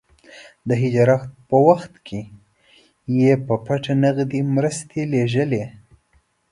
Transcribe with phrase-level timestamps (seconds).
[0.67, 2.21] د هجرت په وخت کې
[3.19, 5.63] يې په پټه نغدې مرستې لېږلې.